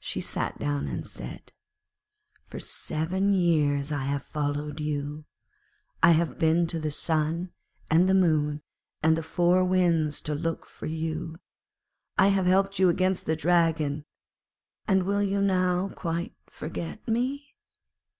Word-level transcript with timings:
She 0.00 0.20
sat 0.20 0.58
down 0.58 0.88
and 0.88 1.06
said: 1.06 1.52
'For 2.48 2.58
seven 2.58 3.32
years 3.32 3.92
I 3.92 4.02
have 4.02 4.24
followed 4.24 4.80
you. 4.80 5.26
I 6.02 6.10
have 6.10 6.40
been 6.40 6.66
to 6.66 6.80
the 6.80 6.90
Sun, 6.90 7.52
and 7.88 8.08
the 8.08 8.14
Moon, 8.14 8.62
and 9.00 9.16
the 9.16 9.22
Four 9.22 9.64
Winds 9.64 10.20
to 10.22 10.34
look 10.34 10.66
for 10.66 10.86
you. 10.86 11.36
I 12.18 12.30
have 12.34 12.46
helped 12.46 12.80
you 12.80 12.88
against 12.88 13.26
the 13.26 13.36
Dragon, 13.36 14.06
and 14.88 15.04
will 15.04 15.22
you 15.22 15.40
now 15.40 15.90
quite 15.90 16.34
forget 16.48 17.06
me?' 17.06 17.54